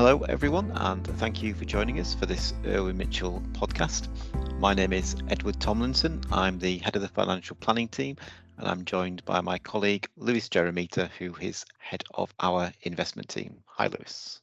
Hello, 0.00 0.22
everyone, 0.30 0.72
and 0.76 1.06
thank 1.18 1.42
you 1.42 1.52
for 1.52 1.66
joining 1.66 2.00
us 2.00 2.14
for 2.14 2.24
this 2.24 2.54
Irwin 2.64 2.96
Mitchell 2.96 3.42
podcast. 3.52 4.08
My 4.58 4.72
name 4.72 4.94
is 4.94 5.14
Edward 5.28 5.60
Tomlinson. 5.60 6.22
I'm 6.32 6.58
the 6.58 6.78
head 6.78 6.96
of 6.96 7.02
the 7.02 7.08
financial 7.08 7.54
planning 7.56 7.86
team, 7.86 8.16
and 8.56 8.66
I'm 8.66 8.86
joined 8.86 9.22
by 9.26 9.42
my 9.42 9.58
colleague 9.58 10.08
Lewis 10.16 10.48
Giaramita, 10.48 11.10
who 11.18 11.34
is 11.38 11.66
head 11.78 12.02
of 12.14 12.32
our 12.40 12.72
investment 12.80 13.28
team. 13.28 13.62
Hi, 13.66 13.88
Lewis. 13.88 14.40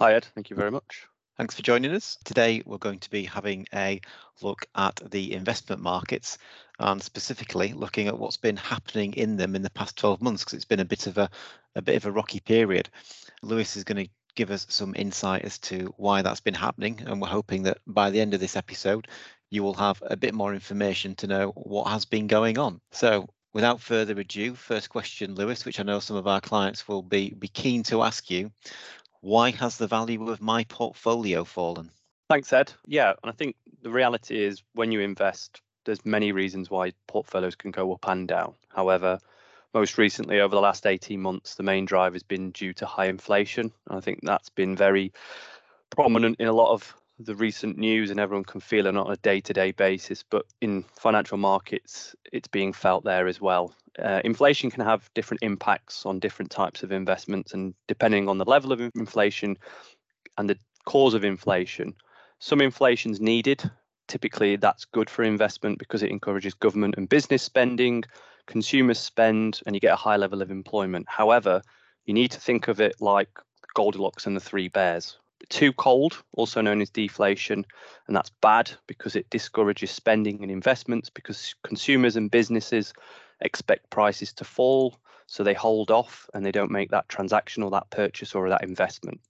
Hi, 0.00 0.14
Ed. 0.14 0.24
Thank 0.36 0.50
you 0.50 0.56
very 0.56 0.70
much. 0.70 1.08
Thanks 1.36 1.56
for 1.56 1.62
joining 1.62 1.90
us. 1.90 2.16
Today, 2.22 2.62
we're 2.64 2.78
going 2.78 3.00
to 3.00 3.10
be 3.10 3.24
having 3.24 3.66
a 3.74 4.00
look 4.40 4.66
at 4.76 5.00
the 5.10 5.32
investment 5.32 5.82
markets 5.82 6.38
and 6.78 7.02
specifically 7.02 7.72
looking 7.72 8.06
at 8.06 8.16
what's 8.16 8.36
been 8.36 8.56
happening 8.56 9.14
in 9.14 9.36
them 9.36 9.56
in 9.56 9.62
the 9.62 9.70
past 9.70 9.96
12 9.96 10.22
months 10.22 10.44
because 10.44 10.54
it's 10.54 10.64
been 10.64 10.78
a 10.78 10.84
bit 10.84 11.08
of 11.08 11.18
a, 11.18 11.28
a 11.74 11.82
bit 11.82 11.96
of 11.96 12.06
a 12.06 12.12
rocky 12.12 12.38
period. 12.38 12.88
Lewis 13.42 13.76
is 13.76 13.82
going 13.82 14.04
to 14.04 14.10
give 14.34 14.50
us 14.50 14.66
some 14.68 14.94
insight 14.96 15.42
as 15.42 15.58
to 15.58 15.92
why 15.96 16.22
that's 16.22 16.40
been 16.40 16.54
happening 16.54 17.02
and 17.06 17.20
we're 17.20 17.28
hoping 17.28 17.62
that 17.64 17.78
by 17.86 18.10
the 18.10 18.20
end 18.20 18.34
of 18.34 18.40
this 18.40 18.56
episode 18.56 19.08
you 19.50 19.62
will 19.62 19.74
have 19.74 20.02
a 20.06 20.16
bit 20.16 20.34
more 20.34 20.54
information 20.54 21.14
to 21.14 21.26
know 21.26 21.50
what 21.50 21.88
has 21.88 22.04
been 22.04 22.26
going 22.26 22.58
on. 22.58 22.80
So 22.90 23.28
without 23.52 23.80
further 23.80 24.18
ado, 24.18 24.54
first 24.54 24.88
question, 24.88 25.34
Lewis, 25.34 25.64
which 25.64 25.78
I 25.78 25.82
know 25.82 26.00
some 26.00 26.16
of 26.16 26.26
our 26.26 26.40
clients 26.40 26.88
will 26.88 27.02
be, 27.02 27.34
be 27.34 27.48
keen 27.48 27.82
to 27.84 28.02
ask 28.02 28.30
you, 28.30 28.50
why 29.20 29.50
has 29.50 29.76
the 29.76 29.86
value 29.86 30.30
of 30.30 30.40
my 30.40 30.64
portfolio 30.64 31.44
fallen? 31.44 31.90
Thanks, 32.28 32.52
Ed. 32.52 32.72
Yeah, 32.86 33.12
and 33.22 33.30
I 33.30 33.32
think 33.32 33.56
the 33.82 33.90
reality 33.90 34.42
is 34.42 34.62
when 34.72 34.90
you 34.90 35.00
invest, 35.00 35.60
there's 35.84 36.04
many 36.06 36.32
reasons 36.32 36.70
why 36.70 36.92
portfolios 37.06 37.54
can 37.54 37.72
go 37.72 37.92
up 37.92 38.08
and 38.08 38.26
down. 38.26 38.54
However, 38.68 39.18
most 39.74 39.98
recently 39.98 40.40
over 40.40 40.54
the 40.54 40.60
last 40.60 40.86
18 40.86 41.20
months, 41.20 41.54
the 41.54 41.62
main 41.62 41.84
drive 41.84 42.12
has 42.12 42.22
been 42.22 42.50
due 42.50 42.72
to 42.74 42.86
high 42.86 43.06
inflation. 43.06 43.72
And 43.88 43.98
I 43.98 44.00
think 44.00 44.20
that's 44.22 44.50
been 44.50 44.76
very 44.76 45.12
prominent 45.90 46.40
in 46.40 46.48
a 46.48 46.52
lot 46.52 46.72
of 46.72 46.94
the 47.18 47.34
recent 47.34 47.78
news 47.78 48.10
and 48.10 48.18
everyone 48.18 48.44
can 48.44 48.60
feel 48.60 48.86
it 48.86 48.96
on 48.96 49.12
a 49.12 49.16
day-to-day 49.18 49.70
basis 49.72 50.24
but 50.28 50.44
in 50.60 50.82
financial 50.98 51.36
markets 51.36 52.16
it's 52.32 52.48
being 52.48 52.72
felt 52.72 53.04
there 53.04 53.28
as 53.28 53.40
well 53.40 53.72
uh, 53.98 54.20
inflation 54.24 54.70
can 54.70 54.84
have 54.84 55.10
different 55.14 55.42
impacts 55.42 56.06
on 56.06 56.18
different 56.18 56.50
types 56.50 56.82
of 56.82 56.92
investments, 56.92 57.52
and 57.52 57.74
depending 57.88 58.28
on 58.28 58.38
the 58.38 58.44
level 58.44 58.72
of 58.72 58.80
inflation 58.80 59.56
and 60.38 60.48
the 60.48 60.58
cause 60.84 61.14
of 61.14 61.24
inflation, 61.24 61.94
some 62.38 62.60
inflation 62.60 63.12
is 63.12 63.20
needed. 63.20 63.70
Typically, 64.12 64.56
that's 64.56 64.84
good 64.84 65.08
for 65.08 65.22
investment 65.22 65.78
because 65.78 66.02
it 66.02 66.10
encourages 66.10 66.52
government 66.52 66.96
and 66.98 67.08
business 67.08 67.42
spending, 67.42 68.04
consumers 68.44 68.98
spend, 68.98 69.62
and 69.64 69.74
you 69.74 69.80
get 69.80 69.94
a 69.94 69.96
high 69.96 70.18
level 70.18 70.42
of 70.42 70.50
employment. 70.50 71.06
However, 71.08 71.62
you 72.04 72.12
need 72.12 72.30
to 72.32 72.38
think 72.38 72.68
of 72.68 72.78
it 72.78 72.94
like 73.00 73.30
Goldilocks 73.72 74.26
and 74.26 74.36
the 74.36 74.40
Three 74.40 74.68
Bears. 74.68 75.16
Too 75.48 75.72
cold, 75.72 76.22
also 76.34 76.60
known 76.60 76.82
as 76.82 76.90
deflation, 76.90 77.64
and 78.06 78.14
that's 78.14 78.28
bad 78.42 78.70
because 78.86 79.16
it 79.16 79.30
discourages 79.30 79.90
spending 79.90 80.42
and 80.42 80.50
investments 80.50 81.08
because 81.08 81.54
consumers 81.62 82.14
and 82.14 82.30
businesses 82.30 82.92
expect 83.40 83.88
prices 83.88 84.30
to 84.34 84.44
fall, 84.44 84.94
so 85.26 85.42
they 85.42 85.54
hold 85.54 85.90
off 85.90 86.28
and 86.34 86.44
they 86.44 86.52
don't 86.52 86.70
make 86.70 86.90
that 86.90 87.08
transaction 87.08 87.62
or 87.62 87.70
that 87.70 87.88
purchase 87.88 88.34
or 88.34 88.46
that 88.50 88.62
investment. 88.62 89.22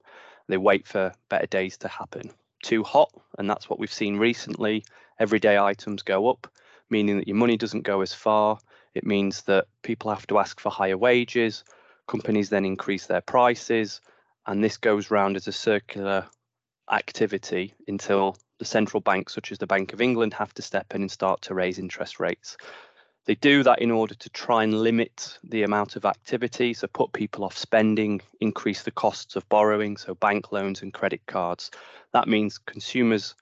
They 0.49 0.57
wait 0.57 0.89
for 0.89 1.13
better 1.29 1.47
days 1.47 1.79
to 1.79 1.87
happen. 1.87 2.33
Too 2.63 2.83
hot, 2.85 3.11
and 3.39 3.51
that's 3.51 3.69
what 3.69 3.79
we've 3.79 3.93
seen 3.93 4.17
recently. 4.17 4.85
Everyday 5.19 5.59
items 5.59 6.03
go 6.03 6.29
up, 6.29 6.51
meaning 6.89 7.19
that 7.19 7.29
your 7.29 7.37
money 7.37 7.57
doesn't 7.57 7.83
go 7.83 8.01
as 8.01 8.15
far. 8.15 8.59
It 8.95 9.05
means 9.05 9.43
that 9.43 9.67
people 9.83 10.11
have 10.11 10.27
to 10.29 10.39
ask 10.39 10.61
for 10.61 10.71
higher 10.71 10.97
wages. 10.97 11.65
Companies 12.07 12.51
then 12.51 12.65
increase 12.65 13.07
their 13.07 13.21
prices, 13.21 14.01
and 14.47 14.63
this 14.63 14.77
goes 14.77 15.11
round 15.11 15.37
as 15.37 15.49
a 15.49 15.53
circular 15.53 16.27
activity 16.91 17.75
until 17.89 18.37
the 18.59 18.65
central 18.65 19.01
banks, 19.01 19.35
such 19.35 19.51
as 19.51 19.59
the 19.59 19.67
Bank 19.67 19.93
of 19.93 20.01
England, 20.01 20.35
have 20.35 20.55
to 20.55 20.63
step 20.63 20.95
in 20.95 21.03
and 21.03 21.11
start 21.11 21.43
to 21.43 21.55
raise 21.55 21.79
interest 21.79 22.21
rates. 22.21 22.57
They 23.25 23.37
do 23.37 23.63
that 23.63 23.81
in 23.81 23.91
order 23.91 24.15
to 24.15 24.31
try 24.31 24.65
and 24.65 24.83
limit 24.83 25.39
the 25.45 25.63
amount 25.63 25.95
of 25.95 26.05
activity, 26.05 26.75
so 26.75 26.89
put 26.89 27.13
people 27.13 27.45
off 27.45 27.57
spending, 27.57 28.21
increase 28.41 28.83
the 28.83 28.91
costs 28.91 29.37
of 29.37 29.49
borrowing, 29.49 29.97
so 29.97 30.15
bank 30.15 30.51
loans 30.51 30.83
and 30.83 30.93
credit 30.93 31.21
cards. 31.27 31.71
That 32.13 32.27
means 32.27 32.59
consumers 32.59 33.35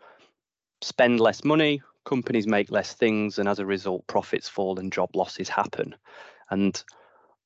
spend 0.83 1.19
less 1.19 1.45
money, 1.45 1.83
companies 2.05 2.47
make 2.47 2.71
less 2.71 2.93
things, 2.93 3.39
and 3.39 3.49
as 3.49 3.59
a 3.59 3.67
result, 3.67 4.07
profits 4.07 4.49
fall 4.49 4.79
and 4.79 4.93
job 4.93 5.17
losses 5.17 5.49
happen. 5.49 5.95
And 6.51 6.83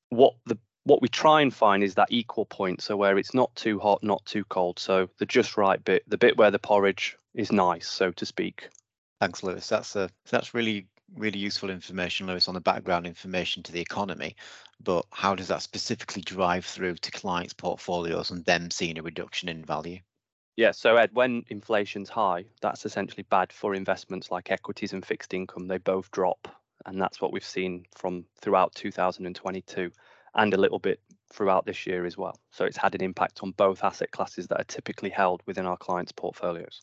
what 0.09 0.33
the 0.45 0.57
what 0.83 1.01
we 1.01 1.07
try 1.07 1.41
and 1.41 1.51
find 1.51 1.83
is 1.83 1.95
that 1.95 2.11
equal 2.11 2.45
point, 2.45 2.81
so 2.81 2.95
where 2.95 3.17
it's 3.17 3.33
not 3.33 3.53
too 3.55 3.79
hot, 3.79 4.03
not 4.03 4.23
too 4.25 4.43
cold, 4.45 4.77
so 4.77 5.09
the 5.17 5.25
just 5.25 5.57
right 5.57 5.83
bit, 5.83 6.03
the 6.07 6.17
bit 6.17 6.37
where 6.37 6.51
the 6.51 6.59
porridge 6.59 7.17
is 7.33 7.51
nice, 7.51 7.87
so 7.87 8.11
to 8.11 8.25
speak. 8.25 8.69
Thanks, 9.19 9.41
Lewis. 9.41 9.67
That's 9.67 9.95
a 9.95 10.09
that's 10.29 10.53
really 10.53 10.87
really 11.15 11.39
useful 11.39 11.69
information, 11.69 12.27
Lewis, 12.27 12.47
on 12.47 12.55
the 12.55 12.61
background 12.61 13.05
information 13.05 13.63
to 13.63 13.71
the 13.71 13.81
economy, 13.81 14.35
but 14.83 15.05
how 15.11 15.35
does 15.35 15.47
that 15.49 15.61
specifically 15.61 16.21
drive 16.21 16.65
through 16.65 16.95
to 16.95 17.11
clients' 17.11 17.53
portfolios 17.53 18.31
and 18.31 18.43
them 18.45 18.71
seeing 18.71 18.97
a 18.97 19.03
reduction 19.03 19.49
in 19.49 19.63
value? 19.63 19.99
Yeah, 20.57 20.71
so 20.71 20.95
Ed, 20.95 21.11
when 21.13 21.43
inflation's 21.49 22.09
high, 22.09 22.45
that's 22.61 22.85
essentially 22.85 23.25
bad 23.29 23.51
for 23.51 23.75
investments 23.75 24.31
like 24.31 24.51
equities 24.51 24.93
and 24.93 25.05
fixed 25.05 25.33
income. 25.33 25.67
They 25.67 25.77
both 25.77 26.09
drop, 26.11 26.47
and 26.85 27.01
that's 27.01 27.19
what 27.19 27.33
we've 27.33 27.43
seen 27.43 27.85
from 27.95 28.25
throughout 28.41 28.73
2022 28.75 29.91
and 30.35 30.53
a 30.53 30.57
little 30.57 30.79
bit 30.79 31.01
throughout 31.31 31.65
this 31.65 31.85
year 31.85 32.05
as 32.05 32.17
well. 32.17 32.37
So 32.51 32.65
it's 32.65 32.77
had 32.77 32.95
an 32.95 33.03
impact 33.03 33.41
on 33.43 33.51
both 33.51 33.83
asset 33.83 34.11
classes 34.11 34.47
that 34.47 34.61
are 34.61 34.65
typically 34.65 35.09
held 35.09 35.41
within 35.45 35.65
our 35.65 35.77
clients' 35.77 36.11
portfolios. 36.13 36.81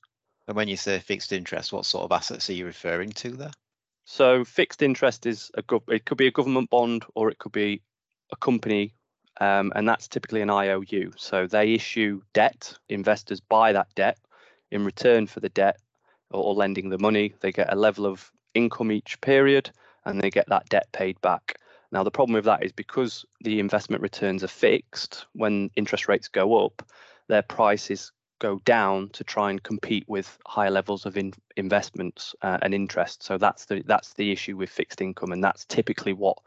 And 0.48 0.56
when 0.56 0.68
you 0.68 0.76
say 0.76 0.98
fixed 0.98 1.32
interest, 1.32 1.72
what 1.72 1.86
sort 1.86 2.04
of 2.04 2.12
assets 2.12 2.50
are 2.50 2.54
you 2.54 2.66
referring 2.66 3.10
to 3.12 3.30
there? 3.30 3.52
So 4.04 4.44
fixed 4.44 4.82
interest 4.82 5.26
is 5.26 5.50
a 5.54 5.62
gov- 5.62 5.88
it 5.92 6.04
could 6.04 6.18
be 6.18 6.26
a 6.26 6.32
government 6.32 6.70
bond 6.70 7.04
or 7.14 7.30
it 7.30 7.38
could 7.38 7.52
be 7.52 7.82
a 8.32 8.36
company, 8.36 8.94
um, 9.40 9.72
and 9.74 9.88
that's 9.88 10.08
typically 10.08 10.42
an 10.42 10.50
IOU. 10.50 11.12
So 11.16 11.46
they 11.46 11.74
issue 11.74 12.22
debt. 12.32 12.76
Investors 12.88 13.40
buy 13.40 13.72
that 13.72 13.94
debt 13.94 14.18
in 14.70 14.84
return 14.84 15.26
for 15.26 15.40
the 15.40 15.48
debt 15.50 15.78
or, 16.30 16.42
or 16.42 16.54
lending 16.54 16.88
the 16.88 16.98
money. 16.98 17.34
They 17.40 17.52
get 17.52 17.72
a 17.72 17.76
level 17.76 18.06
of 18.06 18.30
income 18.54 18.92
each 18.92 19.20
period, 19.20 19.70
and 20.04 20.20
they 20.20 20.30
get 20.30 20.48
that 20.48 20.68
debt 20.68 20.88
paid 20.92 21.20
back. 21.20 21.58
Now 21.92 22.02
the 22.02 22.10
problem 22.10 22.34
with 22.34 22.46
that 22.46 22.64
is 22.64 22.72
because 22.72 23.24
the 23.42 23.60
investment 23.60 24.02
returns 24.02 24.42
are 24.42 24.48
fixed. 24.48 25.26
When 25.34 25.70
interest 25.76 26.08
rates 26.08 26.28
go 26.28 26.64
up, 26.64 26.82
their 27.28 27.42
prices 27.42 28.12
go 28.42 28.60
down 28.64 29.08
to 29.10 29.22
try 29.22 29.50
and 29.50 29.62
compete 29.62 30.04
with 30.08 30.36
higher 30.44 30.70
levels 30.70 31.06
of 31.06 31.16
in, 31.16 31.32
investments 31.56 32.34
uh, 32.42 32.58
and 32.60 32.74
interest. 32.74 33.22
So 33.22 33.38
that's 33.38 33.66
the 33.66 33.82
that's 33.86 34.14
the 34.14 34.32
issue 34.32 34.56
with 34.56 34.68
fixed 34.68 35.00
income, 35.00 35.30
and 35.30 35.42
that's 35.42 35.64
typically 35.64 36.12
what 36.12 36.38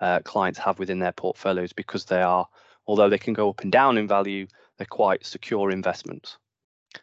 uh, 0.00 0.18
clients 0.24 0.58
have 0.58 0.80
within 0.80 0.98
their 0.98 1.12
portfolios 1.12 1.72
because 1.72 2.06
they 2.06 2.20
are, 2.20 2.46
although 2.88 3.08
they 3.08 3.18
can 3.18 3.34
go 3.34 3.50
up 3.50 3.62
and 3.62 3.70
down 3.70 3.96
in 3.96 4.08
value, 4.08 4.48
they're 4.76 4.86
quite 4.86 5.24
secure 5.24 5.70
investments. 5.70 6.36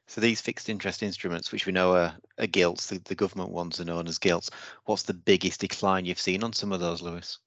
So 0.08 0.20
these 0.20 0.42
fixed 0.42 0.70
interest 0.70 1.02
instruments, 1.02 1.52
which 1.52 1.66
we 1.66 1.72
know 1.72 1.94
are, 1.94 2.14
are 2.38 2.48
gilts, 2.48 2.88
the, 2.88 3.00
the 3.00 3.16
government 3.16 3.52
ones 3.52 3.80
are 3.80 3.86
known 3.86 4.08
as 4.08 4.20
gilts. 4.20 4.50
What's 4.86 5.04
the 5.04 5.14
biggest 5.14 5.62
decline 5.62 6.06
you've 6.06 6.20
seen 6.20 6.44
on 6.44 6.54
some 6.54 6.72
of 6.74 6.82
those, 6.82 7.02
Lewis? 7.02 7.40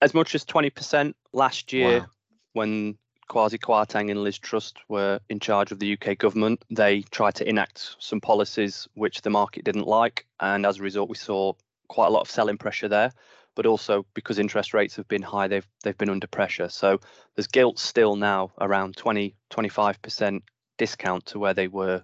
As 0.00 0.14
much 0.14 0.34
as 0.34 0.44
20% 0.44 1.14
last 1.32 1.72
year 1.72 2.00
wow. 2.00 2.06
when 2.52 2.98
Kwasi 3.28 3.58
Kwarteng 3.58 4.10
and 4.10 4.22
Liz 4.22 4.38
Truss 4.38 4.72
were 4.88 5.20
in 5.28 5.40
charge 5.40 5.72
of 5.72 5.78
the 5.78 5.94
UK 5.94 6.18
government, 6.18 6.64
they 6.70 7.02
tried 7.10 7.34
to 7.36 7.48
enact 7.48 7.96
some 7.98 8.20
policies 8.20 8.86
which 8.94 9.22
the 9.22 9.30
market 9.30 9.64
didn't 9.64 9.86
like. 9.86 10.26
And 10.40 10.66
as 10.66 10.78
a 10.78 10.82
result, 10.82 11.08
we 11.08 11.16
saw 11.16 11.54
quite 11.88 12.08
a 12.08 12.10
lot 12.10 12.20
of 12.20 12.30
selling 12.30 12.58
pressure 12.58 12.88
there. 12.88 13.12
But 13.54 13.66
also 13.66 14.06
because 14.14 14.38
interest 14.38 14.72
rates 14.72 14.96
have 14.96 15.08
been 15.08 15.22
high, 15.22 15.46
they've 15.46 15.66
they've 15.82 15.96
been 15.98 16.08
under 16.08 16.26
pressure. 16.26 16.70
So 16.70 17.00
there's 17.34 17.46
gilt 17.46 17.78
still 17.78 18.16
now 18.16 18.50
around 18.60 18.96
20, 18.96 19.34
25% 19.50 20.40
discount 20.78 21.26
to 21.26 21.38
where 21.38 21.52
they 21.52 21.68
were 21.68 22.02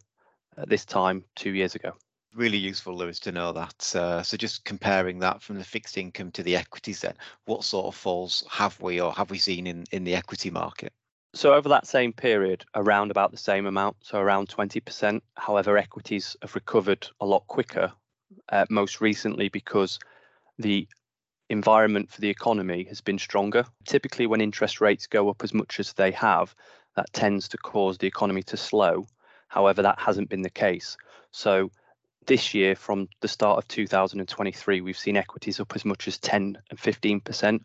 at 0.59 0.69
this 0.69 0.85
time 0.85 1.25
two 1.37 1.55
years 1.55 1.75
ago. 1.75 1.95
Really 2.35 2.59
useful, 2.59 2.95
Lewis, 2.95 3.19
to 3.21 3.33
know 3.33 3.53
that. 3.53 3.97
Uh, 3.97 4.23
so 4.23 4.37
just 4.37 4.65
comparing 4.65 5.19
that 5.21 5.43
from 5.43 5.57
the 5.57 5.65
fixed 5.65 5.97
income 5.97 6.31
to 6.33 6.43
the 6.43 6.57
equities, 6.57 7.01
then, 7.01 7.15
what 7.47 7.65
sort 7.65 7.87
of 7.87 7.95
falls 7.95 8.45
have 8.51 8.79
we 8.81 9.01
or 9.01 9.13
have 9.13 9.31
we 9.31 9.39
seen 9.39 9.67
in, 9.67 9.85
in 9.93 10.05
the 10.05 10.15
equity 10.15 10.51
market? 10.51 10.93
So 11.39 11.55
over 11.55 11.69
that 11.69 11.87
same 11.87 12.13
period, 12.13 12.65
around 12.75 13.13
about 13.13 13.31
the 13.31 13.37
same 13.37 13.67
amount, 13.67 13.99
so 14.01 14.19
around 14.19 14.49
20%. 14.49 15.21
However, 15.37 15.79
equities 15.79 16.37
have 16.43 16.57
recovered 16.57 17.07
a 17.21 17.27
lot 17.27 17.47
quicker, 17.47 17.93
uh, 18.49 18.67
most 18.71 19.01
recently 19.01 19.49
because 19.49 20.01
the 20.59 20.89
environment 21.49 22.11
for 22.11 22.21
the 22.21 22.29
economy 22.29 22.83
has 22.89 23.01
been 23.01 23.21
stronger. 23.21 23.65
Typically, 23.87 24.27
when 24.27 24.41
interest 24.41 24.81
rates 24.81 25.07
go 25.07 25.29
up 25.29 25.45
as 25.45 25.55
much 25.55 25.79
as 25.79 25.93
they 25.93 26.11
have, 26.11 26.57
that 26.97 27.13
tends 27.13 27.47
to 27.51 27.59
cause 27.59 27.99
the 27.99 28.09
economy 28.09 28.43
to 28.43 28.57
slow. 28.57 29.07
However, 29.47 29.81
that 29.83 30.01
hasn't 30.01 30.31
been 30.31 30.43
the 30.43 30.51
case. 30.51 30.97
So 31.31 31.71
this 32.27 32.53
year, 32.53 32.75
from 32.75 33.07
the 33.21 33.29
start 33.29 33.59
of 33.59 33.69
2023, 33.69 34.81
we've 34.81 34.99
seen 34.99 35.17
equities 35.17 35.61
up 35.61 35.77
as 35.77 35.85
much 35.85 36.09
as 36.09 36.19
10 36.19 36.59
and 36.69 36.79
15%, 36.81 37.61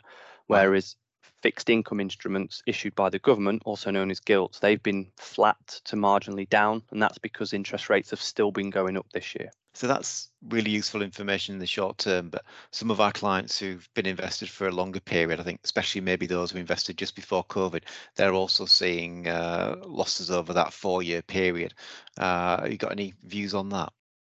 whereas 0.45 0.95
fixed 1.43 1.69
income 1.69 1.99
instruments 1.99 2.63
issued 2.65 2.95
by 2.95 3.09
the 3.09 3.19
government, 3.19 3.61
also 3.65 3.91
known 3.91 4.09
as 4.09 4.21
gilts, 4.21 4.59
they've 4.59 4.81
been 4.81 5.11
flat 5.17 5.81
to 5.83 5.97
marginally 5.97 6.49
down, 6.49 6.81
and 6.89 7.01
that's 7.01 7.17
because 7.17 7.51
interest 7.51 7.89
rates 7.89 8.09
have 8.09 8.21
still 8.21 8.49
been 8.49 8.69
going 8.69 8.95
up 8.95 9.05
this 9.13 9.35
year. 9.35 9.51
So 9.75 9.87
that's 9.87 10.29
really 10.47 10.71
useful 10.71 11.01
information 11.01 11.55
in 11.55 11.59
the 11.59 11.67
short 11.67 11.97
term. 11.97 12.29
But 12.29 12.45
some 12.71 12.89
of 12.91 13.01
our 13.01 13.11
clients 13.11 13.59
who've 13.59 13.87
been 13.93 14.05
invested 14.05 14.47
for 14.47 14.67
a 14.67 14.71
longer 14.71 15.01
period, 15.01 15.39
I 15.39 15.43
think, 15.43 15.59
especially 15.65 15.99
maybe 15.99 16.27
those 16.27 16.51
who 16.51 16.59
invested 16.59 16.97
just 16.97 17.15
before 17.15 17.43
COVID, 17.43 17.81
they're 18.15 18.33
also 18.33 18.65
seeing 18.65 19.27
uh, 19.27 19.75
losses 19.83 20.31
over 20.31 20.53
that 20.53 20.71
four-year 20.71 21.23
period. 21.23 21.73
Uh, 22.17 22.67
you 22.69 22.77
got 22.77 22.91
any 22.93 23.15
views 23.23 23.53
on 23.53 23.69
that? 23.69 23.91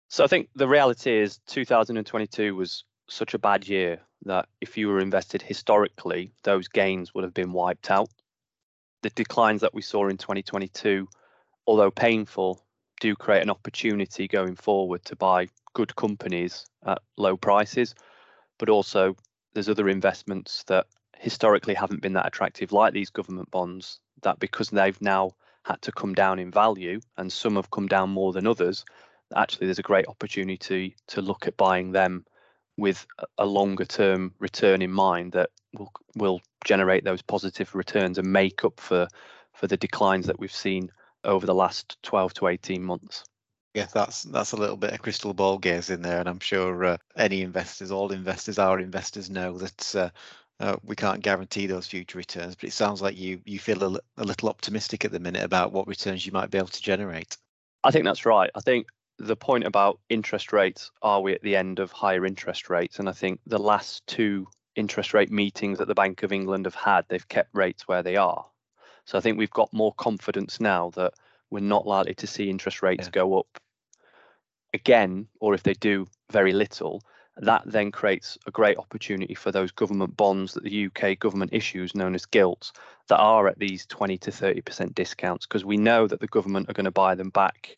So 0.08 0.22
I 0.22 0.26
think 0.28 0.48
the 0.54 0.68
reality 0.68 1.18
is 1.18 1.38
2022 1.46 2.54
was 2.54 2.84
such 3.08 3.34
a 3.34 3.38
bad 3.38 3.66
year 3.66 4.00
that 4.25 4.49
if 4.61 4.76
you 4.76 4.88
were 4.88 5.00
invested 5.00 5.43
historically, 5.43 6.32
those 6.43 6.69
gains 6.69 7.14
would 7.14 7.25
have 7.25 7.34
been 7.34 7.52
wiped 7.52 7.90
out. 7.90 8.08
The 9.02 9.11
declines 9.11 9.62
that 9.62 9.75
we 9.75 9.82
saw 9.82 10.08
in 10.08 10.19
2022, 10.19 11.08
although 11.67 11.90
painful, 11.90 12.62
do 13.00 13.17
create 13.17 13.43
an 13.43 13.50
opportunity 13.50 14.28
going 14.28 14.56
forward 14.56 15.05
to 15.06 15.17
buy 15.17 15.49
good 15.72 15.96
companies 15.96 16.67
at 16.84 17.00
low 17.17 17.37
prices. 17.37 17.94
But 18.58 18.69
also, 18.69 19.17
there's 19.55 19.70
other 19.70 19.88
investments 19.88 20.64
that 20.64 20.87
historically 21.17 21.75
haven't 21.75 22.02
been 22.02 22.12
that 22.12 22.26
attractive, 22.26 22.72
like 22.72 22.93
these 22.93 23.11
government 23.11 23.50
bonds, 23.50 24.00
that 24.22 24.38
because 24.38 24.69
they've 24.69 25.00
now 25.00 25.31
had 25.64 25.81
to 25.82 25.93
come 25.93 26.14
down 26.14 26.38
in 26.38 26.50
value 26.50 27.00
and 27.17 27.32
some 27.32 27.56
have 27.56 27.70
come 27.70 27.87
down 27.87 28.11
more 28.11 28.32
than 28.32 28.46
others, 28.46 28.84
actually 29.34 29.67
there's 29.67 29.78
a 29.78 29.82
great 29.82 30.08
opportunity 30.08 30.96
to 31.06 31.22
look 31.22 31.46
at 31.46 31.56
buying 31.56 31.93
them 31.93 32.25
with 32.81 33.06
a 33.38 33.47
longer 33.47 33.85
term 33.85 34.35
return 34.38 34.82
in 34.82 34.91
mind 34.91 35.32
that 35.32 35.50
will 35.75 35.93
will 36.17 36.41
generate 36.65 37.05
those 37.05 37.23
positive 37.23 37.75
returns 37.75 38.19
and 38.19 38.32
make 38.32 38.65
up 38.65 38.81
for 38.81 39.06
for 39.53 39.67
the 39.67 39.77
declines 39.77 40.27
that 40.27 40.41
we've 40.41 40.53
seen 40.53 40.91
over 41.25 41.47
the 41.47 41.55
last 41.55 42.03
12 42.03 42.32
to 42.35 42.47
18 42.49 42.82
months. 42.82 43.25
Yeah, 43.75 43.87
that's 43.93 44.25
that's 44.25 44.53
a 44.53 44.56
little 44.56 44.77
bit 44.77 44.93
of 44.93 45.03
crystal 45.03 45.35
ball 45.35 45.59
gaze 45.59 45.91
in 45.91 46.03
there, 46.03 46.19
and 46.19 46.29
I'm 46.29 46.41
sure 46.41 46.85
uh, 46.85 46.97
any 47.17 47.43
investors, 47.43 47.93
all 47.93 48.11
investors, 48.11 48.59
our 48.59 48.81
investors 48.81 49.31
know 49.31 49.59
that 49.59 49.94
uh, 49.94 50.11
uh, 50.59 50.77
we 50.82 50.97
can't 50.97 51.23
guarantee 51.23 51.67
those 51.67 51.87
future 51.87 52.19
returns. 52.19 52.56
But 52.56 52.65
it 52.65 52.73
sounds 52.73 53.00
like 53.00 53.17
you 53.17 53.41
you 53.44 53.61
feel 53.61 53.97
a, 53.97 54.00
a 54.17 54.25
little 54.25 54.49
optimistic 54.49 55.05
at 55.05 55.12
the 55.12 55.21
minute 55.21 55.44
about 55.44 55.73
what 55.73 55.87
returns 55.87 56.27
you 56.27 56.32
might 56.32 56.50
be 56.50 56.59
able 56.59 56.69
to 56.69 56.82
generate. 56.82 57.37
I 57.85 57.93
think 57.93 58.05
that's 58.05 58.27
right. 58.27 58.50
I 58.56 58.61
think 58.61 58.88
the 59.20 59.37
point 59.37 59.64
about 59.64 60.00
interest 60.08 60.52
rates 60.52 60.90
are 61.02 61.20
we 61.20 61.34
at 61.34 61.43
the 61.43 61.55
end 61.55 61.78
of 61.78 61.93
higher 61.93 62.25
interest 62.25 62.70
rates? 62.70 62.99
And 62.99 63.08
I 63.08 63.12
think 63.12 63.40
the 63.46 63.58
last 63.58 64.06
two 64.06 64.49
interest 64.76 65.12
rate 65.12 65.31
meetings 65.31 65.78
that 65.78 65.88
the 65.88 65.94
Bank 65.94 66.22
of 66.22 66.32
England 66.32 66.64
have 66.64 66.75
had, 66.75 67.05
they've 67.08 67.28
kept 67.28 67.50
rates 67.52 67.87
where 67.87 68.02
they 68.02 68.17
are. 68.17 68.46
So 69.05 69.19
I 69.19 69.20
think 69.20 69.37
we've 69.37 69.50
got 69.50 69.72
more 69.72 69.93
confidence 69.94 70.58
now 70.61 70.90
that 70.90 71.12
we're 71.50 71.61
not 71.61 71.87
likely 71.87 72.14
to 72.14 72.26
see 72.26 72.49
interest 72.49 72.82
rates 72.82 73.06
yeah. 73.06 73.11
go 73.11 73.38
up 73.38 73.61
again, 74.72 75.26
or 75.40 75.52
if 75.52 75.62
they 75.64 75.75
do 75.75 76.06
very 76.32 76.52
little, 76.52 77.02
that 77.37 77.62
then 77.67 77.90
creates 77.90 78.38
a 78.46 78.50
great 78.50 78.78
opportunity 78.78 79.34
for 79.34 79.52
those 79.52 79.72
government 79.72 80.17
bonds 80.17 80.55
that 80.55 80.64
the 80.64 80.87
UK 80.87 81.19
government 81.19 81.52
issues, 81.52 81.94
known 81.94 82.14
as 82.14 82.25
gilts, 82.25 82.72
that 83.08 83.19
are 83.19 83.49
at 83.49 83.58
these 83.58 83.84
20 83.87 84.17
to 84.19 84.31
30% 84.31 84.94
discounts, 84.94 85.46
because 85.46 85.64
we 85.64 85.76
know 85.76 86.06
that 86.06 86.20
the 86.20 86.26
government 86.26 86.70
are 86.70 86.75
going 86.75 86.84
to 86.84 86.90
buy 86.90 87.14
them 87.14 87.31
back 87.31 87.76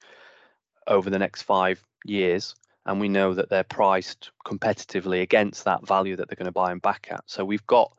over 0.87 1.11
the 1.11 1.19
next 1.19 1.43
five 1.43 1.83
years. 2.05 2.55
And 2.85 3.01
we 3.01 3.09
know 3.09 3.35
that 3.35 3.49
they're 3.49 3.63
priced 3.65 4.31
competitively 4.45 5.23
against 5.23 5.65
that 5.65 5.87
value 5.87 6.17
that 6.17 6.29
they're 6.29 6.37
going 6.37 6.47
to 6.47 6.53
buy 6.53 6.71
them 6.71 6.81
back 6.81 7.09
at. 7.11 7.23
So 7.27 7.45
we've 7.45 7.67
got 7.67 7.93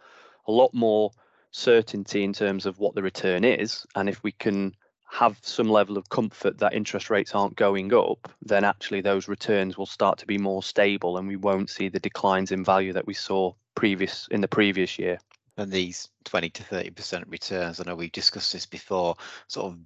a 0.48 0.52
lot 0.52 0.74
more 0.74 1.12
certainty 1.52 2.24
in 2.24 2.34
terms 2.34 2.66
of 2.66 2.80
what 2.80 2.96
the 2.96 3.04
return 3.04 3.46
is. 3.46 3.86
And 3.96 4.10
if 4.10 4.22
we 4.24 4.34
can 4.34 4.76
have 5.10 5.38
some 5.42 5.70
level 5.70 5.98
of 5.98 6.10
comfort 6.10 6.58
that 6.58 6.74
interest 6.74 7.10
rates 7.10 7.36
aren't 7.36 7.56
going 7.56 7.94
up, 7.94 8.32
then 8.42 8.64
actually 8.64 9.00
those 9.00 9.28
returns 9.28 9.78
will 9.78 9.86
start 9.86 10.18
to 10.18 10.26
be 10.26 10.40
more 10.40 10.64
stable 10.64 11.18
and 11.18 11.28
we 11.28 11.36
won't 11.36 11.70
see 11.70 11.88
the 11.88 12.00
declines 12.00 12.52
in 12.52 12.64
value 12.64 12.92
that 12.94 13.06
we 13.06 13.14
saw 13.14 13.54
previous 13.76 14.28
in 14.32 14.42
the 14.42 14.48
previous 14.48 14.98
year. 14.98 15.20
And 15.56 15.72
these 15.72 16.10
20 16.26 16.50
to 16.50 16.64
30% 16.64 17.26
returns, 17.28 17.80
I 17.80 17.84
know 17.84 17.96
we've 17.96 18.12
discussed 18.12 18.54
this 18.54 18.66
before, 18.66 19.16
sort 19.48 19.72
of 19.72 19.80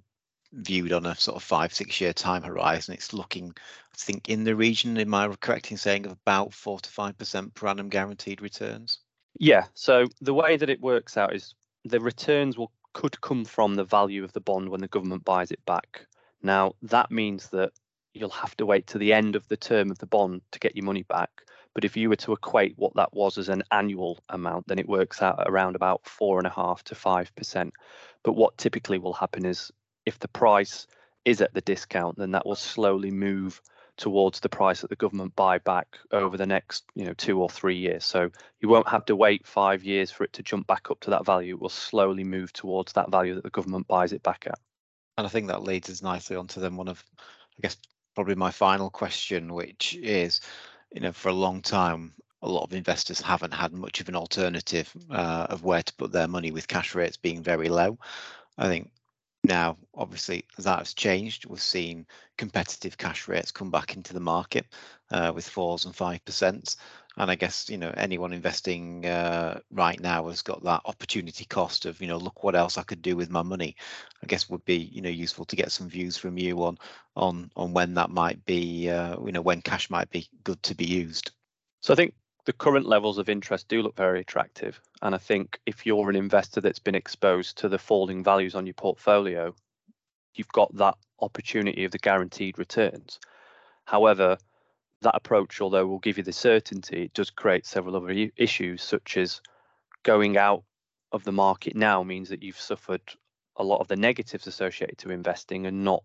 viewed 0.52 0.92
on 0.92 1.06
a 1.06 1.14
sort 1.14 1.36
of 1.36 1.42
five, 1.42 1.72
six 1.72 2.00
year 2.00 2.12
time 2.12 2.42
horizon, 2.42 2.94
it's 2.94 3.12
looking, 3.12 3.52
I 3.56 3.96
think, 3.96 4.28
in 4.28 4.44
the 4.44 4.56
region, 4.56 4.96
am 4.98 5.14
I 5.14 5.28
correct 5.40 5.70
in 5.70 5.76
saying, 5.76 6.06
of 6.06 6.12
about 6.12 6.54
four 6.54 6.80
to 6.80 6.90
5% 6.90 7.54
per 7.54 7.66
annum 7.66 7.88
guaranteed 7.88 8.40
returns? 8.40 9.00
Yeah. 9.38 9.66
So 9.74 10.06
the 10.20 10.34
way 10.34 10.56
that 10.56 10.70
it 10.70 10.80
works 10.80 11.16
out 11.16 11.34
is 11.34 11.54
the 11.84 12.00
returns 12.00 12.56
will 12.56 12.72
could 12.94 13.20
come 13.20 13.44
from 13.44 13.74
the 13.74 13.84
value 13.84 14.24
of 14.24 14.32
the 14.32 14.40
bond 14.40 14.68
when 14.68 14.80
the 14.80 14.88
government 14.88 15.24
buys 15.24 15.50
it 15.50 15.64
back. 15.66 16.06
Now, 16.42 16.74
that 16.82 17.10
means 17.10 17.48
that 17.50 17.70
you'll 18.14 18.30
have 18.30 18.56
to 18.56 18.66
wait 18.66 18.86
to 18.88 18.98
the 18.98 19.12
end 19.12 19.36
of 19.36 19.46
the 19.48 19.56
term 19.56 19.90
of 19.90 19.98
the 19.98 20.06
bond 20.06 20.42
to 20.52 20.58
get 20.58 20.74
your 20.74 20.84
money 20.84 21.04
back. 21.04 21.30
But 21.74 21.84
if 21.84 21.96
you 21.96 22.08
were 22.08 22.16
to 22.16 22.32
equate 22.32 22.74
what 22.76 22.94
that 22.96 23.12
was 23.14 23.38
as 23.38 23.48
an 23.48 23.62
annual 23.70 24.18
amount, 24.30 24.66
then 24.66 24.80
it 24.80 24.88
works 24.88 25.22
out 25.22 25.44
around 25.46 25.76
about 25.76 26.04
four 26.06 26.38
and 26.38 26.46
a 26.46 26.50
half 26.50 26.82
to 26.84 26.94
five 26.94 27.32
percent. 27.36 27.72
But 28.24 28.32
what 28.32 28.58
typically 28.58 28.98
will 28.98 29.12
happen 29.12 29.44
is 29.44 29.70
if 30.08 30.18
the 30.18 30.28
price 30.28 30.86
is 31.24 31.42
at 31.42 31.52
the 31.52 31.60
discount, 31.60 32.16
then 32.16 32.30
that 32.30 32.46
will 32.46 32.56
slowly 32.56 33.10
move 33.10 33.60
towards 33.98 34.40
the 34.40 34.48
price 34.48 34.80
that 34.80 34.88
the 34.88 34.96
government 34.96 35.36
buy 35.36 35.58
back 35.58 35.98
over 36.12 36.36
the 36.36 36.46
next 36.46 36.84
you 36.94 37.04
know 37.04 37.12
two 37.14 37.40
or 37.42 37.50
three 37.50 37.76
years. 37.76 38.04
So 38.04 38.30
you 38.60 38.68
won't 38.68 38.88
have 38.88 39.04
to 39.06 39.16
wait 39.16 39.46
five 39.46 39.84
years 39.84 40.10
for 40.10 40.24
it 40.24 40.32
to 40.34 40.42
jump 40.42 40.66
back 40.66 40.90
up 40.90 41.00
to 41.00 41.10
that 41.10 41.26
value. 41.26 41.54
It 41.54 41.60
will 41.60 41.68
slowly 41.68 42.24
move 42.24 42.52
towards 42.52 42.92
that 42.94 43.10
value 43.10 43.34
that 43.34 43.44
the 43.44 43.50
government 43.50 43.86
buys 43.86 44.12
it 44.12 44.22
back 44.22 44.44
at. 44.46 44.58
And 45.18 45.26
i 45.26 45.30
think 45.30 45.48
that 45.48 45.64
leads 45.64 45.90
us 45.90 46.00
nicely 46.00 46.36
onto 46.36 46.60
then 46.60 46.76
one 46.76 46.88
of 46.88 47.04
i 47.58 47.62
guess 47.62 47.76
probably 48.14 48.36
my 48.36 48.52
final 48.52 48.88
question 48.88 49.52
which 49.52 49.96
is 50.00 50.40
you 50.94 51.00
know 51.00 51.12
for 51.12 51.28
a 51.28 51.42
long 51.44 51.60
time 51.60 52.14
a 52.42 52.48
lot 52.48 52.62
of 52.62 52.72
investors 52.72 53.20
haven't 53.20 53.52
had 53.52 53.72
much 53.72 54.00
of 54.00 54.08
an 54.08 54.14
alternative 54.14 54.94
uh, 55.10 55.46
of 55.50 55.64
where 55.64 55.82
to 55.82 55.94
put 55.94 56.12
their 56.12 56.28
money 56.28 56.52
with 56.52 56.68
cash 56.68 56.94
rates 56.94 57.16
being 57.16 57.42
very 57.42 57.68
low. 57.68 57.98
I 58.56 58.68
think 58.68 58.90
now, 59.48 59.76
obviously, 59.94 60.44
that 60.58 60.78
has 60.78 60.94
changed. 60.94 61.46
We've 61.46 61.60
seen 61.60 62.06
competitive 62.36 62.96
cash 62.96 63.26
rates 63.26 63.50
come 63.50 63.70
back 63.70 63.96
into 63.96 64.14
the 64.14 64.20
market 64.20 64.66
uh, 65.10 65.32
with 65.34 65.48
fours 65.48 65.84
and 65.84 65.96
five 65.96 66.24
percent. 66.24 66.76
And 67.16 67.30
I 67.30 67.34
guess 67.34 67.68
you 67.68 67.78
know 67.78 67.92
anyone 67.96 68.32
investing 68.32 69.06
uh, 69.06 69.58
right 69.72 69.98
now 69.98 70.28
has 70.28 70.42
got 70.42 70.62
that 70.62 70.82
opportunity 70.84 71.44
cost 71.46 71.86
of 71.86 72.00
you 72.00 72.06
know 72.06 72.18
look 72.18 72.44
what 72.44 72.54
else 72.54 72.78
I 72.78 72.84
could 72.84 73.02
do 73.02 73.16
with 73.16 73.30
my 73.30 73.42
money. 73.42 73.74
I 74.22 74.26
guess 74.26 74.48
would 74.48 74.64
be 74.64 74.76
you 74.76 75.02
know 75.02 75.08
useful 75.10 75.44
to 75.46 75.56
get 75.56 75.72
some 75.72 75.88
views 75.88 76.16
from 76.16 76.38
you 76.38 76.62
on 76.62 76.78
on 77.16 77.50
on 77.56 77.72
when 77.72 77.94
that 77.94 78.10
might 78.10 78.44
be 78.44 78.88
uh, 78.88 79.16
you 79.24 79.32
know 79.32 79.42
when 79.42 79.62
cash 79.62 79.90
might 79.90 80.10
be 80.10 80.28
good 80.44 80.62
to 80.62 80.76
be 80.76 80.86
used. 80.86 81.32
So 81.80 81.92
I 81.92 81.96
think 81.96 82.14
the 82.48 82.52
current 82.54 82.86
levels 82.86 83.18
of 83.18 83.28
interest 83.28 83.68
do 83.68 83.82
look 83.82 83.94
very 83.94 84.20
attractive. 84.20 84.80
And 85.02 85.14
I 85.14 85.18
think 85.18 85.60
if 85.66 85.84
you're 85.84 86.08
an 86.08 86.16
investor 86.16 86.62
that's 86.62 86.78
been 86.78 86.94
exposed 86.94 87.58
to 87.58 87.68
the 87.68 87.78
falling 87.78 88.24
values 88.24 88.54
on 88.54 88.64
your 88.64 88.72
portfolio, 88.72 89.54
you've 90.32 90.48
got 90.48 90.74
that 90.76 90.94
opportunity 91.20 91.84
of 91.84 91.90
the 91.90 91.98
guaranteed 91.98 92.58
returns. 92.58 93.20
However, 93.84 94.38
that 95.02 95.14
approach, 95.14 95.60
although 95.60 95.86
will 95.86 95.98
give 95.98 96.16
you 96.16 96.24
the 96.24 96.32
certainty, 96.32 97.02
it 97.02 97.12
does 97.12 97.28
create 97.28 97.66
several 97.66 97.94
other 97.94 98.30
issues, 98.38 98.82
such 98.82 99.18
as 99.18 99.42
going 100.02 100.38
out 100.38 100.64
of 101.12 101.24
the 101.24 101.32
market 101.32 101.76
now 101.76 102.02
means 102.02 102.30
that 102.30 102.42
you've 102.42 102.58
suffered 102.58 103.02
a 103.56 103.62
lot 103.62 103.82
of 103.82 103.88
the 103.88 103.96
negatives 103.96 104.46
associated 104.46 104.96
to 104.96 105.10
investing 105.10 105.66
and 105.66 105.84
not 105.84 106.02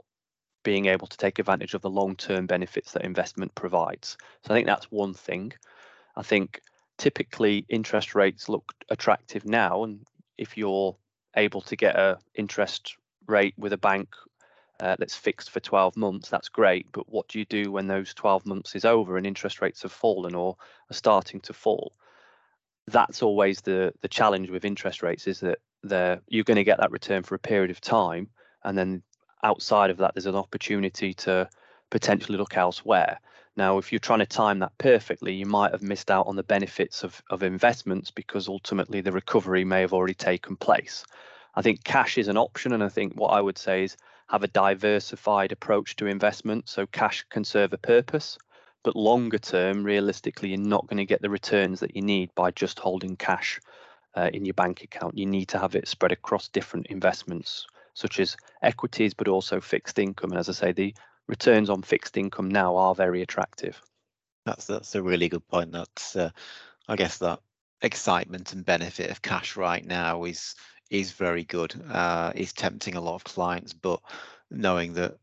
being 0.64 0.88
able 0.88 1.08
to 1.08 1.18
take 1.18 1.40
advantage 1.40 1.74
of 1.74 1.82
the 1.82 1.90
long 1.90 2.18
term 2.18 2.48
benefits 2.48 2.92
that 2.92 3.06
investment 3.06 3.56
provides. 3.56 4.18
So 4.46 4.54
I 4.54 4.58
think 4.58 4.68
that's 4.68 4.92
one 4.92 5.14
thing. 5.14 5.54
I 6.16 6.24
think 6.24 6.62
typically 6.98 7.66
interest 7.70 8.16
rates 8.16 8.50
look 8.50 8.74
attractive 8.90 9.46
now, 9.46 9.84
and 9.84 10.06
if 10.38 10.58
you're 10.58 10.96
able 11.36 11.62
to 11.62 11.76
get 11.76 11.96
a 11.96 12.20
interest 12.36 12.96
rate 13.28 13.56
with 13.58 13.74
a 13.74 13.78
bank 13.78 14.10
uh, 14.80 14.96
that's 15.00 15.16
fixed 15.16 15.50
for 15.50 15.60
12 15.60 15.96
months, 15.96 16.30
that's 16.30 16.50
great. 16.50 16.88
But 16.92 17.10
what 17.10 17.28
do 17.28 17.40
you 17.40 17.46
do 17.46 17.72
when 17.72 17.88
those 17.88 18.14
12 18.14 18.46
months 18.46 18.76
is 18.76 18.86
over 18.86 19.18
and 19.18 19.26
interest 19.26 19.62
rates 19.62 19.84
have 19.84 19.92
fallen 19.92 20.36
or 20.36 20.56
are 20.90 20.94
starting 20.94 21.40
to 21.42 21.54
fall? 21.54 21.94
That's 22.88 23.22
always 23.24 23.62
the 23.62 23.94
the 24.02 24.10
challenge 24.10 24.50
with 24.50 24.66
interest 24.66 25.02
rates 25.02 25.28
is 25.28 25.40
that 25.40 25.60
they're, 25.84 26.22
you're 26.28 26.44
going 26.44 26.58
to 26.58 26.64
get 26.64 26.80
that 26.80 26.92
return 26.92 27.24
for 27.24 27.36
a 27.36 27.40
period 27.40 27.72
of 27.72 27.82
time, 27.82 28.30
and 28.64 28.78
then 28.78 29.04
outside 29.44 29.90
of 29.90 29.98
that, 29.98 30.14
there's 30.16 30.26
an 30.26 30.36
opportunity 30.36 31.14
to 31.14 31.50
potentially 31.90 32.38
look 32.38 32.58
elsewhere. 32.58 33.20
Now, 33.56 33.78
if 33.78 33.92
you're 33.92 34.00
trying 34.00 34.20
to 34.20 34.26
time 34.26 34.60
that 34.60 34.78
perfectly, 34.78 35.34
you 35.34 35.46
might 35.46 35.72
have 35.72 35.84
missed 35.84 36.10
out 36.10 36.26
on 36.26 36.36
the 36.36 36.44
benefits 36.44 37.04
of, 37.04 37.22
of 37.30 37.44
investments 37.44 38.10
because 38.10 38.48
ultimately 38.48 39.02
the 39.02 39.12
recovery 39.12 39.64
may 39.64 39.82
have 39.82 39.94
already 39.94 40.16
taken 40.16 40.56
place. 40.56 41.06
I 41.56 41.62
think 41.62 41.84
cash 41.84 42.18
is 42.18 42.28
an 42.28 42.38
option, 42.38 42.74
and 42.74 42.84
I 42.84 42.90
think 42.90 43.14
what 43.14 43.28
I 43.28 43.42
would 43.42 43.60
say 43.60 43.84
is 43.84 43.96
have 44.30 44.44
a 44.44 44.48
diversified 44.48 45.52
approach 45.52 45.96
to 45.98 46.08
investment. 46.08 46.68
So 46.68 46.88
cash 46.88 47.26
can 47.30 47.44
serve 47.44 47.74
a 47.74 47.78
purpose, 47.78 48.40
but 48.82 48.96
longer 48.96 49.38
term, 49.38 49.84
realistically, 49.84 50.50
you're 50.50 50.58
not 50.58 50.88
going 50.88 50.98
to 50.98 51.06
get 51.06 51.22
the 51.22 51.30
returns 51.30 51.80
that 51.82 51.96
you 51.96 52.02
need 52.02 52.34
by 52.34 52.50
just 52.50 52.80
holding 52.80 53.16
cash 53.16 53.60
uh, 54.16 54.32
in 54.34 54.46
your 54.46 54.56
bank 54.56 54.84
account. 54.84 55.18
You 55.18 55.28
need 55.28 55.50
to 55.50 55.60
have 55.60 55.76
it 55.76 55.88
spread 55.88 56.12
across 56.12 56.48
different 56.48 56.88
investments, 56.88 57.68
such 57.94 58.20
as 58.20 58.36
equities, 58.64 59.14
but 59.14 59.28
also 59.28 59.62
fixed 59.62 60.00
income. 60.00 60.32
And 60.32 60.40
as 60.40 60.50
I 60.50 60.54
say, 60.54 60.72
the 60.72 60.96
returns 61.28 61.70
on 61.70 61.82
fixed 61.82 62.18
income 62.18 62.50
now 62.50 62.76
are 62.76 62.96
very 62.96 63.22
attractive. 63.22 63.82
That's 64.46 64.66
that's 64.66 64.96
a 64.96 65.02
really 65.02 65.30
good 65.30 65.48
point. 65.48 65.72
That's 65.72 66.16
uh, 66.16 66.32
I 66.88 66.96
guess 66.96 67.18
that 67.20 67.40
excitement 67.82 68.54
and 68.54 68.66
benefit 68.66 69.10
of 69.10 69.22
cash 69.22 69.56
right 69.56 69.86
now 69.86 70.26
is 70.26 70.56
is 70.90 71.12
very 71.12 71.44
good. 71.44 71.74
Uh, 71.90 72.32
is 72.36 72.54
tempting 72.54 72.96
a 72.96 73.02
lot 73.02 73.16
of 73.16 73.24
clients, 73.24 73.74
but 73.74 74.02
knowing 74.52 74.94
that 74.94 75.18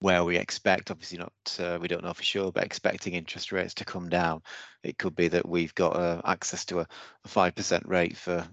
where 0.00 0.24
we 0.24 0.36
expect, 0.36 0.90
obviously 0.90 1.18
not, 1.18 1.32
uh, 1.58 1.78
we 1.80 1.88
don't 1.88 2.04
know 2.04 2.12
for 2.12 2.22
sure, 2.22 2.52
but 2.52 2.64
expecting 2.64 3.14
interest 3.14 3.50
rates 3.50 3.74
to 3.74 3.84
come 3.84 4.08
down, 4.08 4.42
it 4.82 4.96
could 4.96 5.16
be 5.16 5.28
that 5.28 5.48
we've 5.48 5.74
got 5.74 5.96
uh, 5.96 6.20
access 6.24 6.64
to 6.66 6.80
a, 6.80 6.86
a 7.24 7.28
5% 7.28 7.82
rate 7.86 8.16
for 8.16 8.46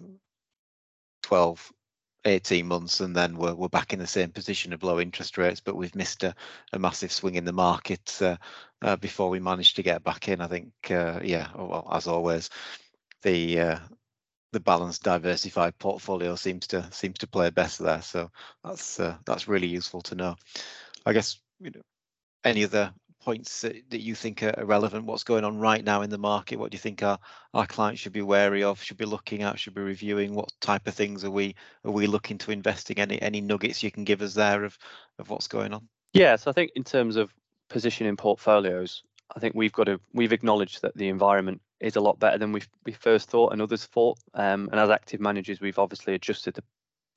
12, 1.22 1.72
18 2.26 2.66
months, 2.68 3.00
and 3.00 3.16
then 3.16 3.38
we're, 3.38 3.54
we're 3.54 3.70
back 3.70 3.94
in 3.94 4.00
the 4.00 4.08
same 4.08 4.32
position 4.32 4.74
of 4.74 4.84
low 4.84 5.00
interest 5.00 5.38
rates, 5.38 5.62
but 5.62 5.76
we've 5.76 5.96
missed 5.96 6.24
a, 6.24 6.36
a 6.74 6.80
massive 6.80 7.12
swing 7.12 7.36
in 7.36 7.46
the 7.46 7.54
market 7.54 8.20
uh, 8.22 8.38
uh, 8.82 8.96
before 8.96 9.30
we 9.30 9.40
managed 9.40 9.76
to 9.76 9.84
get 9.84 10.04
back 10.04 10.28
in. 10.28 10.42
I 10.42 10.48
think, 10.48 10.72
uh, 10.90 11.20
yeah, 11.24 11.50
well, 11.56 11.88
as 11.92 12.08
always, 12.08 12.50
the 13.22 13.60
uh, 13.60 13.80
the 14.52 14.60
balanced, 14.60 15.04
diversified 15.04 15.78
portfolio 15.80 16.36
seems 16.36 16.68
to 16.68 16.88
seems 16.92 17.18
to 17.20 17.28
play 17.28 17.50
best 17.50 17.80
there. 17.80 18.02
So 18.02 18.32
that's 18.64 19.00
uh, 19.00 19.18
that's 19.26 19.48
really 19.48 19.68
useful 19.68 20.02
to 20.04 20.16
know. 20.16 20.36
I 21.06 21.14
guess 21.14 21.40
you 21.60 21.72
know 21.72 21.82
any 22.44 22.64
other 22.64 22.94
points 23.26 23.62
that, 23.62 23.76
that 23.90 24.02
you 24.02 24.16
think 24.16 24.44
are 24.44 24.54
relevant. 24.64 25.06
What's 25.06 25.24
going 25.24 25.44
on 25.44 25.58
right 25.58 25.84
now 25.84 26.04
in 26.04 26.10
the 26.10 26.18
market? 26.18 26.58
What 26.58 26.72
do 26.72 26.76
you 26.76 26.80
think 26.80 27.04
our 27.04 27.20
our 27.54 27.66
clients 27.66 28.02
should 28.02 28.14
be 28.14 28.22
wary 28.22 28.64
of? 28.64 28.82
Should 28.82 28.98
be 28.98 29.06
looking 29.06 29.42
at? 29.42 29.60
Should 29.60 29.74
be 29.74 29.82
reviewing? 29.82 30.36
What 30.36 30.54
type 30.62 30.88
of 30.88 30.94
things 30.94 31.26
are 31.26 31.32
we 31.32 31.56
are 31.84 31.92
we 31.92 32.08
looking 32.08 32.38
to 32.40 32.52
invest 32.52 32.92
in? 32.92 33.00
Any 33.00 33.22
any 33.22 33.42
nuggets 33.42 33.84
you 33.84 33.92
can 33.92 34.04
give 34.04 34.22
us 34.22 34.36
there 34.36 34.64
of 34.64 34.78
of 35.20 35.30
what's 35.30 35.48
going 35.48 35.74
on? 35.74 35.88
Yeah, 36.14 36.36
so 36.38 36.50
I 36.52 36.54
think 36.54 36.72
in 36.76 36.84
terms 36.84 37.18
of 37.18 37.34
positioning 37.68 38.16
portfolios, 38.16 39.04
I 39.36 39.40
think 39.40 39.56
we've 39.56 39.74
got 39.74 39.86
to 39.86 40.00
we've 40.14 40.34
acknowledged 40.34 40.82
that 40.84 40.96
the 40.96 41.10
environment 41.10 41.62
is 41.82 41.96
a 41.96 42.02
lot 42.02 42.20
better 42.20 42.38
than 42.38 42.52
we 42.52 42.62
we 42.86 42.94
first 42.94 43.30
thought 43.30 43.52
and 43.52 43.62
others 43.62 43.86
thought. 43.86 44.20
Um, 44.34 44.70
and 44.72 44.80
as 44.80 44.90
active 44.90 45.20
managers, 45.20 45.60
we've 45.60 45.80
obviously 45.80 46.14
adjusted 46.14 46.54
the 46.54 46.64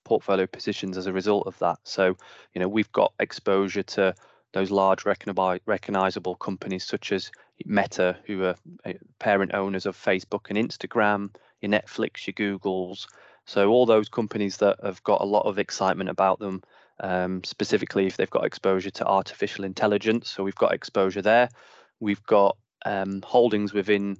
portfolio 0.04 0.46
positions 0.46 0.96
as 0.96 1.06
a 1.06 1.12
result 1.12 1.46
of 1.46 1.58
that. 1.58 1.78
So, 1.84 2.16
you 2.54 2.60
know, 2.60 2.68
we've 2.68 2.90
got 2.92 3.12
exposure 3.20 3.82
to 3.82 4.14
those 4.52 4.70
large 4.70 5.04
recognizable 5.04 6.34
companies 6.36 6.84
such 6.84 7.12
as 7.12 7.30
Meta, 7.64 8.16
who 8.26 8.44
are 8.44 8.54
uh, 8.84 8.92
parent 9.18 9.54
owners 9.54 9.86
of 9.86 9.96
Facebook 9.96 10.48
and 10.48 10.58
Instagram, 10.58 11.34
your 11.60 11.70
Netflix, 11.70 12.26
your 12.26 12.58
Googles. 12.58 13.06
So 13.44 13.68
all 13.68 13.86
those 13.86 14.08
companies 14.08 14.58
that 14.58 14.78
have 14.82 15.02
got 15.02 15.20
a 15.20 15.26
lot 15.26 15.46
of 15.46 15.58
excitement 15.58 16.10
about 16.10 16.38
them, 16.38 16.62
um, 17.00 17.42
specifically 17.44 18.06
if 18.06 18.16
they've 18.16 18.30
got 18.30 18.44
exposure 18.44 18.90
to 18.90 19.06
artificial 19.06 19.64
intelligence. 19.64 20.30
So 20.30 20.42
we've 20.44 20.54
got 20.54 20.74
exposure 20.74 21.22
there. 21.22 21.48
We've 22.00 22.22
got 22.24 22.56
um, 22.84 23.22
holdings 23.22 23.72
within 23.72 24.18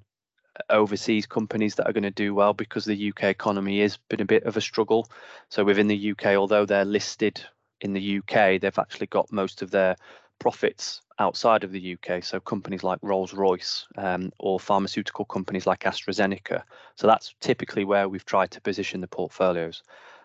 overseas 0.70 1.26
companies 1.26 1.76
that 1.76 1.88
are 1.88 1.92
going 1.92 2.02
to 2.02 2.10
do 2.10 2.34
well 2.34 2.52
because 2.52 2.84
the 2.84 3.10
UK 3.10 3.24
economy 3.24 3.80
has 3.80 3.96
been 4.08 4.20
a 4.20 4.26
bit 4.26 4.44
of 4.44 4.56
a 4.56 4.60
struggle. 4.60 5.08
So 5.48 5.64
within 5.64 5.86
the 5.86 6.10
UK, 6.12 6.34
although 6.34 6.66
they're 6.66 6.84
listed 6.84 7.40
in 7.80 7.92
the 7.92 8.18
UK, 8.18 8.60
they've 8.60 8.78
actually 8.78 9.06
got 9.06 9.32
most 9.32 9.62
of 9.62 9.70
their 9.70 9.96
profits 10.38 11.02
outside 11.18 11.64
of 11.64 11.72
the 11.72 11.96
UK. 11.96 12.22
So 12.22 12.40
companies 12.40 12.84
like 12.84 12.98
Rolls 13.02 13.34
Royce 13.34 13.86
um, 13.96 14.32
or 14.38 14.60
pharmaceutical 14.60 15.24
companies 15.24 15.66
like 15.66 15.80
AstraZeneca. 15.80 16.62
So 16.96 17.06
that's 17.06 17.34
typically 17.40 17.84
where 17.84 18.08
we've 18.08 18.24
tried 18.24 18.50
to 18.52 18.60
position 18.60 19.00
the 19.00 19.08
portfolios. 19.08 19.82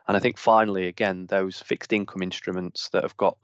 And 0.07 0.17
I 0.17 0.19
think 0.19 0.37
finally, 0.37 0.87
again, 0.87 1.25
those 1.27 1.61
fixed 1.61 1.93
income 1.93 2.21
instruments 2.21 2.89
that 2.89 3.03
have 3.03 3.17
got 3.17 3.37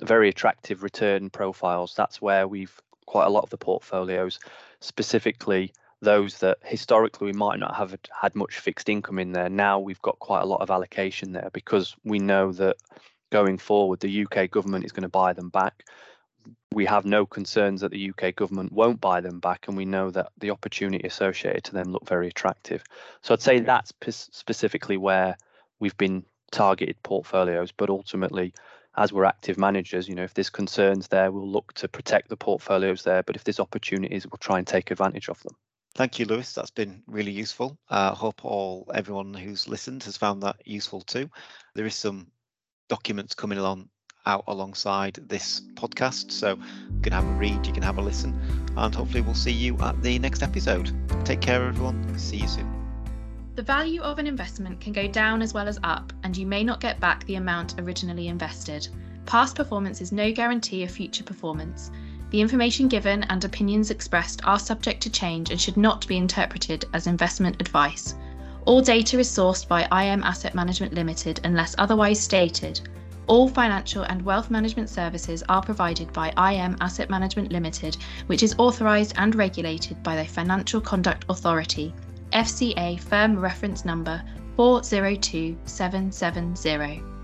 very 0.00 0.28
attractive 0.28 0.82
return 0.82 1.30
profiles, 1.30 1.94
that's 1.94 2.20
where 2.20 2.48
we've 2.48 2.80
quite 3.06 3.26
a 3.26 3.30
lot 3.30 3.44
of 3.44 3.50
the 3.50 3.56
portfolios, 3.56 4.38
specifically 4.80 5.72
those 6.00 6.38
that 6.38 6.58
historically 6.62 7.26
we 7.26 7.32
might 7.32 7.58
not 7.58 7.74
have 7.74 7.96
had 8.20 8.34
much 8.36 8.58
fixed 8.58 8.88
income 8.88 9.18
in 9.18 9.32
there. 9.32 9.48
Now 9.48 9.80
we've 9.80 10.02
got 10.02 10.18
quite 10.20 10.42
a 10.42 10.46
lot 10.46 10.60
of 10.60 10.70
allocation 10.70 11.32
there 11.32 11.50
because 11.52 11.96
we 12.04 12.18
know 12.18 12.52
that 12.52 12.76
going 13.30 13.58
forward, 13.58 14.00
the 14.00 14.24
UK 14.24 14.50
government 14.50 14.84
is 14.84 14.92
going 14.92 15.02
to 15.02 15.08
buy 15.08 15.32
them 15.32 15.48
back. 15.48 15.84
We 16.72 16.86
have 16.86 17.04
no 17.04 17.26
concerns 17.26 17.80
that 17.80 17.90
the 17.90 18.10
UK 18.10 18.34
government 18.36 18.72
won't 18.72 19.00
buy 19.00 19.20
them 19.20 19.40
back, 19.40 19.68
and 19.68 19.76
we 19.76 19.84
know 19.84 20.10
that 20.10 20.30
the 20.38 20.50
opportunity 20.50 21.06
associated 21.06 21.64
to 21.64 21.72
them 21.72 21.92
look 21.92 22.06
very 22.06 22.28
attractive. 22.28 22.82
So 23.22 23.34
I'd 23.34 23.42
say 23.42 23.60
that's 23.60 23.92
specifically 24.10 24.96
where 24.96 25.36
we've 25.80 25.96
been 25.96 26.24
targeted 26.50 27.02
portfolios, 27.02 27.72
but 27.72 27.90
ultimately, 27.90 28.54
as 28.96 29.12
we're 29.12 29.24
active 29.24 29.58
managers, 29.58 30.08
you 30.08 30.14
know, 30.14 30.24
if 30.24 30.34
there's 30.34 30.50
concerns 30.50 31.08
there, 31.08 31.30
we'll 31.30 31.48
look 31.48 31.72
to 31.74 31.88
protect 31.88 32.28
the 32.28 32.36
portfolios 32.36 33.02
there. 33.02 33.22
But 33.22 33.36
if 33.36 33.44
there's 33.44 33.60
opportunities, 33.60 34.26
we'll 34.26 34.38
try 34.38 34.58
and 34.58 34.66
take 34.66 34.90
advantage 34.90 35.28
of 35.28 35.42
them. 35.42 35.54
Thank 35.94 36.18
you, 36.18 36.26
Lewis. 36.26 36.52
That's 36.52 36.70
been 36.70 37.02
really 37.06 37.32
useful. 37.32 37.78
I 37.88 38.08
uh, 38.08 38.14
hope 38.14 38.44
all 38.44 38.90
everyone 38.94 39.34
who's 39.34 39.68
listened 39.68 40.04
has 40.04 40.16
found 40.16 40.42
that 40.42 40.56
useful 40.64 41.00
too. 41.00 41.28
There 41.74 41.86
is 41.86 41.94
some 41.94 42.28
documents 42.88 43.34
coming 43.34 43.58
along 43.58 43.88
out 44.26 44.44
alongside 44.46 45.14
this 45.28 45.62
podcast, 45.74 46.30
so 46.30 46.50
you 46.50 47.00
can 47.02 47.12
have 47.12 47.24
a 47.24 47.32
read, 47.38 47.66
you 47.66 47.72
can 47.72 47.82
have 47.82 47.98
a 47.98 48.02
listen, 48.02 48.38
and 48.76 48.94
hopefully 48.94 49.22
we'll 49.22 49.34
see 49.34 49.52
you 49.52 49.76
at 49.78 50.02
the 50.02 50.18
next 50.18 50.42
episode. 50.42 50.92
Take 51.24 51.40
care, 51.40 51.64
everyone. 51.64 52.18
See 52.18 52.36
you 52.36 52.48
soon. 52.48 52.74
The 53.54 53.62
value 53.62 54.02
of 54.02 54.18
an 54.18 54.26
investment 54.26 54.80
can 54.80 54.92
go 54.92 55.08
down 55.08 55.42
as 55.42 55.54
well 55.54 55.66
as 55.66 55.80
up, 55.82 56.12
and 56.22 56.36
you 56.36 56.46
may 56.46 56.62
not 56.62 56.80
get 56.80 57.00
back 57.00 57.24
the 57.24 57.36
amount 57.36 57.80
originally 57.80 58.28
invested. 58.28 58.88
Past 59.26 59.56
performance 59.56 60.00
is 60.00 60.12
no 60.12 60.30
guarantee 60.30 60.84
of 60.84 60.90
future 60.90 61.24
performance. 61.24 61.90
The 62.30 62.40
information 62.40 62.88
given 62.88 63.24
and 63.24 63.44
opinions 63.44 63.90
expressed 63.90 64.44
are 64.44 64.58
subject 64.58 65.02
to 65.02 65.10
change 65.10 65.50
and 65.50 65.60
should 65.60 65.76
not 65.76 66.06
be 66.06 66.16
interpreted 66.16 66.84
as 66.92 67.06
investment 67.06 67.60
advice. 67.60 68.14
All 68.64 68.80
data 68.80 69.18
is 69.18 69.28
sourced 69.28 69.66
by 69.66 69.82
IM 69.84 70.22
Asset 70.22 70.54
Management 70.54 70.92
Limited 70.92 71.40
unless 71.44 71.74
otherwise 71.78 72.20
stated. 72.20 72.80
All 73.26 73.48
financial 73.48 74.04
and 74.04 74.22
wealth 74.22 74.50
management 74.50 74.88
services 74.88 75.42
are 75.48 75.62
provided 75.62 76.12
by 76.12 76.28
IM 76.52 76.76
Asset 76.80 77.10
Management 77.10 77.52
Limited, 77.52 77.96
which 78.26 78.42
is 78.42 78.54
authorised 78.58 79.14
and 79.16 79.34
regulated 79.34 80.02
by 80.02 80.16
the 80.16 80.24
Financial 80.24 80.80
Conduct 80.80 81.24
Authority, 81.28 81.94
FCA 82.32 82.98
Firm 83.00 83.38
Reference 83.38 83.84
Number 83.84 84.22
402770. 84.56 87.17